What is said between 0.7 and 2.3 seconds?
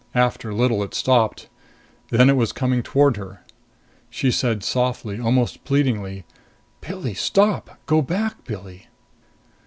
it stopped. Then